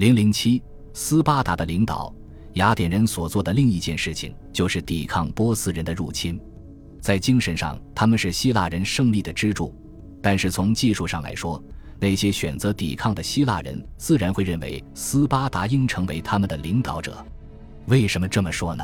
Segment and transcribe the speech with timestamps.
[0.00, 0.62] 零零七，
[0.94, 2.10] 斯巴达的领导
[2.54, 6.40] 雅典人所做的另一件事情，就是抵抗波斯人的入侵。
[7.02, 9.70] 在精神上，他们是希腊人胜利的支柱；
[10.22, 11.62] 但是从技术上来说，
[11.98, 17.22] 那些选择抵抗的希腊人自然会认为斯巴达应成为他们的领导者。
[17.84, 18.82] 为什么这么说呢？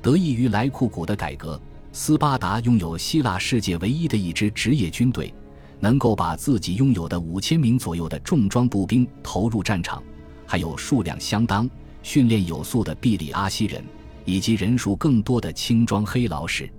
[0.00, 1.60] 得益于莱库古的改革，
[1.92, 5.30] 斯巴达拥有希腊世界唯一的一支职业军队，
[5.78, 10.02] 能够把自己拥有的五千名左右的重装步兵投入战场。
[10.50, 11.68] 还有数量相当、
[12.02, 13.84] 训练有素的毕里阿西人，
[14.24, 16.72] 以及人数更多的轻装黑劳士，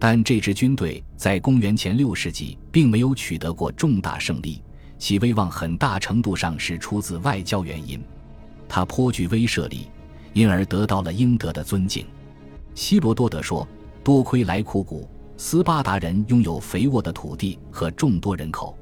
[0.00, 4.60] 但这支军队在公元前六世纪并没有取得过重大胜利，
[4.98, 8.02] 其威望很大程度上是出自外交原因。
[8.68, 9.86] 他颇具威慑力，
[10.32, 12.04] 因而得到了应得的尊敬。
[12.74, 13.64] 希罗多德说
[14.02, 18.76] ：“多亏莱库古，斯巴达人拥有肥沃的土地和众多人口，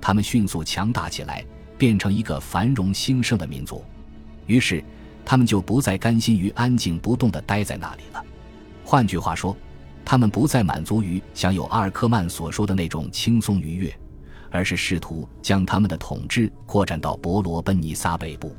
[0.00, 1.46] 他们迅速强大起来。”
[1.78, 3.84] 变成一个繁荣兴盛的民族，
[4.46, 4.82] 于是
[5.24, 8.24] 他们就不再甘心于安静不动地待在那里了。
[8.84, 9.56] 换句话说，
[10.04, 13.92] 他们不再满足于享有阿尔克曼所说的那种轻松愉悦，
[14.50, 18.54] 而是试图将他们的统治扩展到伯罗奔尼撒北部。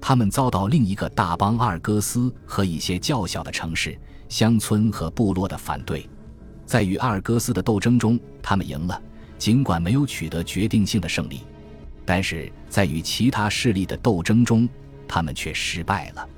[0.00, 3.96] 他们遭到另一个大邦阿尔戈斯和一些较小的城市、
[4.28, 6.08] 乡村和部落的反对。
[6.66, 9.00] 在与阿尔戈斯的斗争中，他们赢了，
[9.38, 11.42] 尽管没有取得决定性的胜利。
[12.10, 14.68] 但是在与其他势力的斗争中，
[15.06, 16.28] 他们却失败了。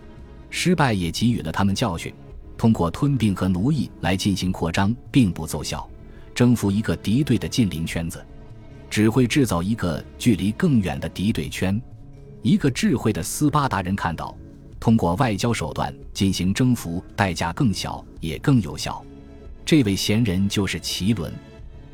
[0.50, 2.12] 失败也给予了他们教训：
[2.58, 5.88] 通过吞并和奴役来进行扩张并不奏效，
[6.34, 8.22] 征服一个敌对的近邻圈子，
[8.90, 11.80] 只会制造一个距离更远的敌对圈。
[12.42, 14.36] 一个智慧的斯巴达人看到，
[14.78, 19.02] 通过外交手段进行征服，代价更小也更有效。
[19.64, 21.32] 这位贤人就是奇伦，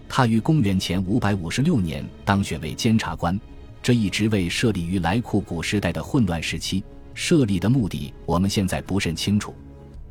[0.09, 3.39] 他于公元前五百五十六年当选为监察官。
[3.83, 6.85] 这一职位设立于莱库古时代的混乱时期，
[7.15, 9.55] 设立的目的我们现在不甚清楚，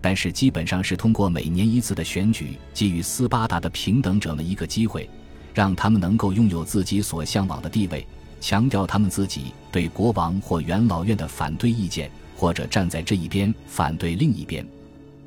[0.02, 5.10] 但是基本上是通过每年一次的选举，给予斯巴达的平等者们一个机会，
[5.54, 8.06] 让他们能够拥有自己所向往的地位，
[8.42, 14.66] 强调他们自己对国王或元老院的反对意见，或者站在这一边反对另一边。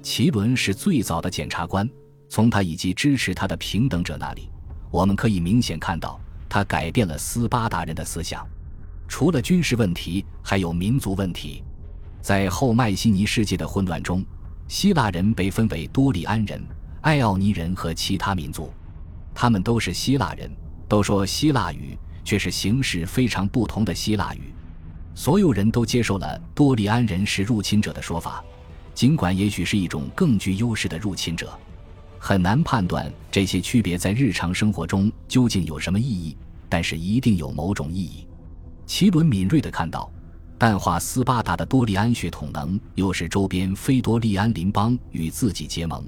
[0.03, 1.89] 奇伦是最早的检察官，
[2.29, 4.49] 从他以及支持他的平等者那里，
[4.91, 6.20] 我们可以明显看到。
[6.51, 8.45] 他改变了斯巴达人的思想，
[9.07, 11.63] 除了军事问题，还有民族问题。
[12.21, 14.23] 在后迈锡尼世界的混乱中，
[14.67, 16.61] 希腊人被分为多利安人、
[17.03, 18.71] 爱奥尼人和其他民族。
[19.33, 20.51] 他们都是希腊人，
[20.89, 24.53] 都说希腊语，却是形式非常不同的希腊语。
[25.15, 28.45] 所有人都接受了多利安人是入侵者的说法，
[28.93, 31.57] 尽管也许是一种更具优势的入侵者。
[32.23, 36.37] 很难判断这些区别在日常生活中究竟有什么意义，
[36.69, 38.29] 但是一定有某种意义。
[38.85, 40.13] 奇伦敏锐地看到，
[40.59, 46.05] 淡化斯巴达的多利安血统能又使周边非多利安邻邦与自己结盟，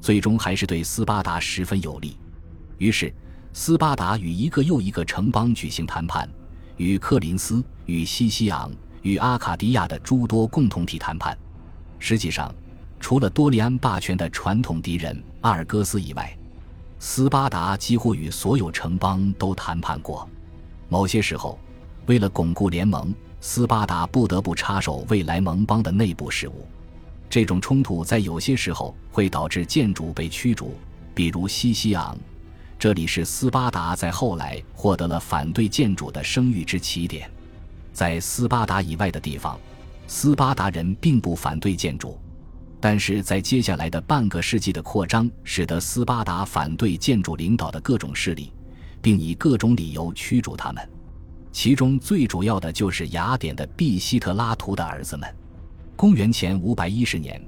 [0.00, 2.16] 最终还是对斯巴达十分有利。
[2.78, 3.12] 于是，
[3.52, 6.30] 斯巴达与一个又一个城邦举行谈判，
[6.76, 8.70] 与克林斯、与西西昂、
[9.02, 11.36] 与阿卡迪亚的诸多共同体谈判。
[11.98, 12.54] 实际上，
[13.00, 16.36] 除了多利安霸权的传统敌人阿尔戈斯以外，
[16.98, 20.28] 斯巴达几乎与所有城邦都谈判过。
[20.88, 21.58] 某些时候，
[22.06, 26.66] 为了巩固联盟，斯巴达不得不插手未来盟邦的内部事务。
[27.30, 30.74] 这种冲突在有些时候会导致建主被驱逐，
[31.14, 32.16] 比如西西昂。
[32.78, 37.30] 这里是斯巴达在后来获得了反对建主的声誉之起点。
[37.92, 39.58] 在斯巴达以外的地方，
[40.06, 42.18] 斯巴达人并不反对建主。
[42.80, 48.52] 但是在接下来的半个世纪的扩张，使得斯巴达反对建筑领导的各种势力，
[49.02, 50.88] 并以各种理由驱逐他们。
[51.50, 55.28] 其中最主要的就是雅典的毕希特拉图的儿子们。
[55.96, 57.42] 公元前五百一十年，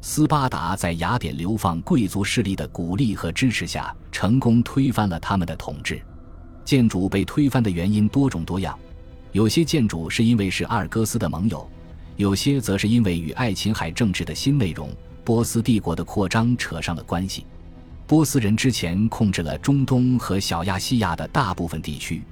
[0.00, 6.00] 斯巴达在雅典流放贵族势力的鼓励和支持下，成功推翻了他们的统治。
[6.64, 8.78] 建筑被推翻的原因多种多样，
[9.32, 11.68] 有些建筑是因为是阿尔戈斯的盟友。
[12.16, 14.90] 有些则是因为与爱琴海政治的新内容——
[15.22, 17.44] 波斯帝国的扩张扯上了关系。
[18.06, 22.22] 波斯人之前控制了中东和小亚细亚的大部分地区。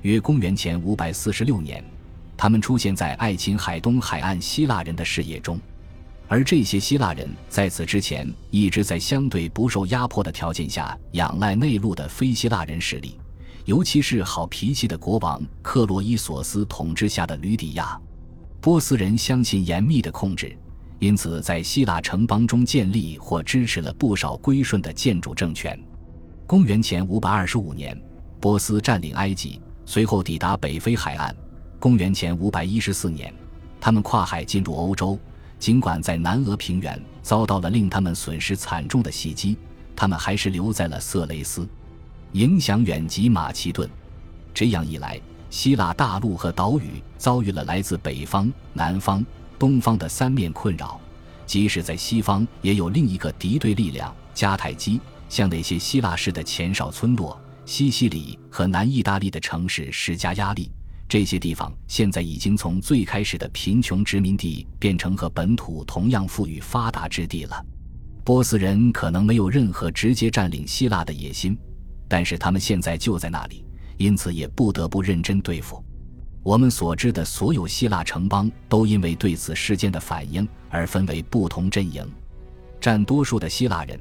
[0.00, 1.84] 约公元前五百四十六年，
[2.36, 5.60] 他们出现在爱琴海东海岸希腊人的视野中，
[6.28, 13.18] 而这些希腊人在此之前一直在相对不受压迫的条件下仰赖内陆的非希腊人势力，
[13.66, 17.98] 尤其是好脾气的国王克洛伊索斯统治下的吕底亚。
[18.64, 20.56] 波斯人相信严密的控制，
[20.98, 25.78] 因此在希腊城邦中建立或支持了不少归顺的建筑政权。
[26.46, 27.94] 公元前五百二十五年，
[28.40, 31.36] 波斯占领埃及，随后抵达北非海岸。
[31.78, 33.30] 公元前五百一十四年，
[33.78, 35.18] 他们跨海进入欧洲，
[35.58, 39.58] 尽管在南俄平原遭到了令他们损失惨重的袭击，
[39.94, 41.68] 他们还是留在了色雷斯，
[42.32, 43.86] 影响远及马其顿。
[44.54, 45.20] 这样一来，
[45.54, 49.24] 希腊大陆和岛屿遭遇了来自北方、南方、
[49.56, 51.00] 东方的三面困扰。
[51.46, 60.68] 即使在西方，也有另一个敌对力量——迦太基，向那些希腊式的前哨村落、西西里和南意大利的城市施加压力。
[61.08, 67.64] 这些地方现在已经从最开始的贫穷殖民地变成和本土同样富裕发达之地了。
[68.24, 71.56] 波斯人可能没有任何直接占领希腊的野心，
[72.08, 73.64] 但是他们现在就在那里，
[73.96, 75.82] 因此也不得不认真对付。
[76.42, 82.06] 我们所知的所有希腊城邦都因为对此事件的反应而分为不同阵营。
[82.80, 83.98] 占多数的希腊人，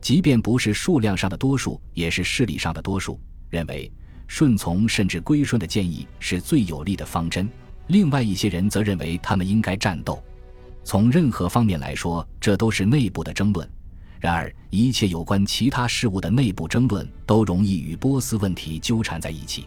[0.00, 3.20] 即便不是数量上的多数，也是势力上的多数，
[3.50, 3.90] 认为。
[4.26, 7.46] 顺从甚至归顺的建议是最有利的方针。
[7.88, 10.20] 另外一些人则认为他们应该战斗。
[10.82, 13.70] 从任何方面来说，这都是内部的争论。
[14.24, 19.66] 然而，一切有关其他事物的内部争论都容易与波斯问题纠缠在一起。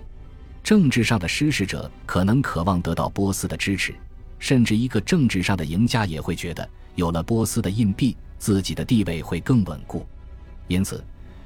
[0.64, 3.94] 政治上的施使者可能渴望得到波斯的支持，
[4.40, 10.04] 甚至一个政治上的赢家也会觉得，有了波斯的硬币，自己的地位会更稳固。
[10.68, 11.06] 因此。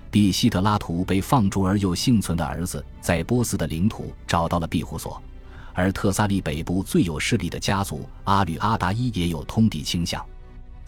[0.10, 5.22] 毕希特拉图被放逐而又幸存的儿子，在波斯的领土找到了庇护所，
[5.74, 10.25] 而特萨利北部最有势力的家族阿吕阿达伊也有通敌倾向。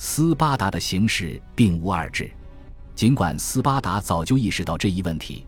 [0.06, 2.30] 斯巴达的形势并无二致，
[2.94, 5.48] 尽管斯巴达早就意识到这一问题，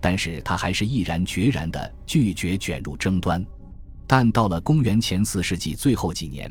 [0.00, 3.44] 但是他还是毅然决然地拒绝卷入争端。
[4.06, 6.48] 但到了公元前四世纪最后几年，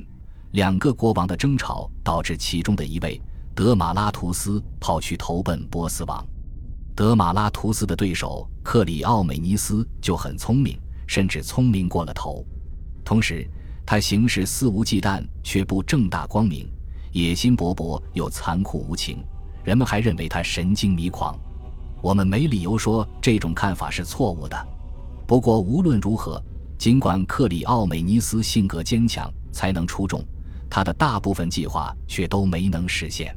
[0.51, 3.21] 两个国王的争吵导致其中的一位
[3.55, 6.27] 德马拉图斯跑去投奔波斯王。
[6.93, 10.77] 德马拉图斯的对手克里奥美尼斯就很聪明，
[11.07, 12.45] 甚至聪明过了头。
[13.05, 13.49] 同时，
[13.85, 16.69] 他行事肆无忌惮，却不正大光明，
[17.15, 19.23] 野心勃勃又残酷无情。
[19.63, 21.33] 人们还认为他神经迷狂。
[22.01, 24.67] 我们没理由说这种看法是错误的。
[25.25, 26.43] 不过无论如何，
[26.77, 30.21] 尽管克里奥美尼斯性格坚强，才能出众，
[30.69, 33.35] 他的大部分计划却都没能实现。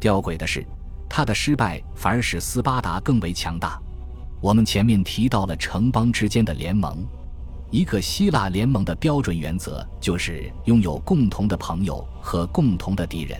[0.00, 0.64] 吊诡的是。
[1.10, 3.80] 他的失败反而使斯巴达更为强大。
[4.42, 7.02] 我们前面提到了城邦之间的联盟，
[7.70, 13.38] 一个希腊联盟的标准原则就是拥有共同的朋友和共同的敌人。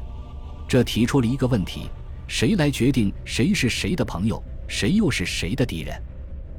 [0.69, 1.89] 这提出了一个问题：
[2.27, 5.99] 谁来决定谁是谁的朋友，谁又是谁的敌人？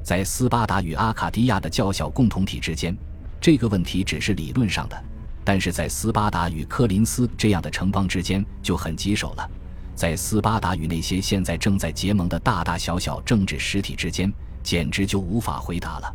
[0.02, 2.96] 在斯巴达与阿卡迪亚的较小共同体之间，
[3.40, 4.96] 这个问题只是理论上的；
[5.44, 9.48] 但是在斯巴达与科林斯这样的城邦之间就很棘手了。
[9.94, 16.12] 在斯巴达与那些现在正在结盟的大大小小政治实体之间，简直就无法回答了。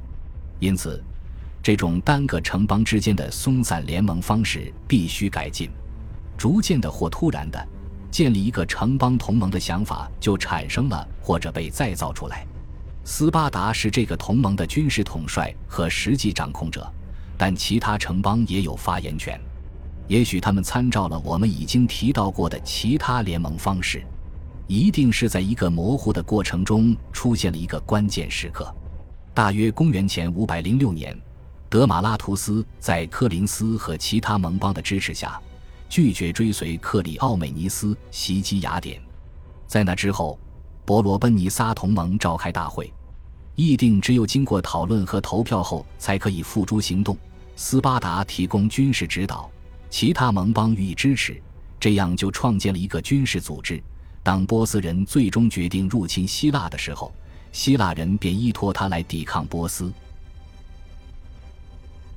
[0.59, 1.01] 因此，
[1.65, 5.67] 这种单个城邦之间的松散联盟方式必须改进。
[6.37, 7.67] 逐渐的或突然的，
[8.11, 12.45] 建立一个城邦同盟的想法就产生了，或者被再造出来。
[13.03, 16.87] 斯巴达是这个同盟的军事统帅和实际掌控者，
[17.35, 19.35] 但其他城邦也有发言权。
[20.07, 24.03] 也许他们参照了我们已经提到过的其他联盟方式，
[24.67, 28.71] 一定是在一个模糊的过程中出现了一个关键时刻。
[29.33, 31.19] 大约公元前五百零六年，
[31.69, 35.39] 德马拉图斯在科林斯和其他盟邦的支持下，
[35.89, 39.01] 拒绝追随克里奥美尼斯袭击雅典。
[39.67, 40.39] 在那之后，
[40.85, 42.93] 伯罗奔尼撒同盟召开大会，
[43.55, 47.17] 议定只有经过讨论和投票后才可以付诸行动。
[47.55, 49.49] 斯巴达提供军事指导。
[49.89, 51.41] 其他盟邦予以支持，
[51.79, 53.81] 这样就创建了一个军事组织。
[54.21, 57.13] 当波斯人最终决定入侵希腊的时候，
[57.53, 59.93] 希腊人便依托他来抵抗波斯。